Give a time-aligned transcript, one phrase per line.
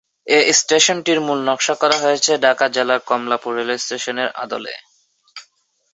[0.27, 4.73] এ স্টেশনটির মূল নকশা করা হয়েছে ঢাকা জেলার কমলাপুর রেলওয়ে স্টেশনের আদলে।